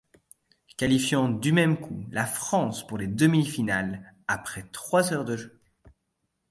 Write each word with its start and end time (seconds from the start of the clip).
Qualifiant 0.77 1.29
du 1.29 1.53
même 1.53 1.79
coup 1.79 2.07
la 2.09 2.25
France 2.25 2.87
pour 2.87 2.97
les 2.97 3.05
demi-finales 3.05 4.15
après 4.27 4.63
trois 4.71 5.13
heures 5.13 5.25
de 5.25 5.37
jeu. 5.37 5.61